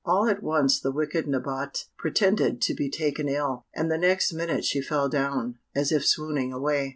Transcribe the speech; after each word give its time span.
All 0.03 0.27
at 0.27 0.41
once 0.41 0.79
the 0.79 0.89
wicked 0.91 1.27
Nabote 1.27 1.85
pretended 1.95 2.59
to 2.63 2.73
be 2.73 2.89
taken 2.89 3.29
ill, 3.29 3.65
and 3.71 3.91
the 3.91 3.99
next 3.99 4.33
minute 4.33 4.65
she 4.65 4.81
fell 4.81 5.07
down, 5.09 5.59
as 5.75 5.91
if 5.91 6.07
swooning 6.07 6.51
away. 6.51 6.89